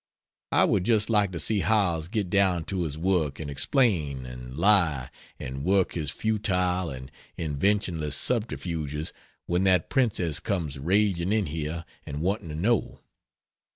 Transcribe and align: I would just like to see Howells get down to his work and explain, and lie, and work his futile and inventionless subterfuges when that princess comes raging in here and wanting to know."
I 0.51 0.63
would 0.63 0.83
just 0.83 1.11
like 1.11 1.31
to 1.31 1.39
see 1.39 1.59
Howells 1.59 2.07
get 2.07 2.31
down 2.31 2.63
to 2.63 2.85
his 2.85 2.97
work 2.97 3.39
and 3.39 3.51
explain, 3.51 4.25
and 4.25 4.55
lie, 4.57 5.11
and 5.37 5.63
work 5.63 5.93
his 5.93 6.09
futile 6.09 6.89
and 6.89 7.11
inventionless 7.37 8.13
subterfuges 8.15 9.13
when 9.45 9.63
that 9.65 9.91
princess 9.91 10.39
comes 10.39 10.79
raging 10.79 11.31
in 11.31 11.45
here 11.45 11.85
and 12.03 12.19
wanting 12.23 12.49
to 12.49 12.55
know." 12.55 13.01